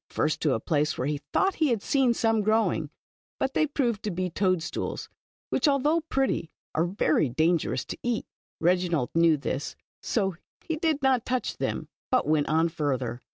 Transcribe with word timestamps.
First 0.09 0.41
to 0.41 0.53
a 0.55 0.59
place 0.59 0.97
where 0.97 1.05
he 1.05 1.19
thought 1.31 1.53
he 1.61 1.67
had 1.67 1.83
seen 1.83 2.15
some 2.15 2.41
growing, 2.41 2.89
but 3.37 3.53
they 3.53 3.67
proved 3.67 4.01
to 4.01 4.09
be 4.09 4.31
toad 4.31 4.63
stools, 4.63 5.09
which, 5.51 5.67
although 5.67 6.01
pretty, 6.01 6.49
are 6.73 6.85
very 6.87 7.29
dan 7.29 7.59
gerous 7.59 7.85
to 7.85 7.99
eat. 8.01 8.25
Reginald 8.59 9.11
knew 9.13 9.37
this, 9.37 9.75
so 10.01 10.37
he 10.67 10.77
did 10.77 11.03
not 11.03 11.23
touch 11.23 11.57
them, 11.57 11.87
but 12.09 12.27
went 12.27 12.49
on 12.49 12.67
farther. 12.69 13.21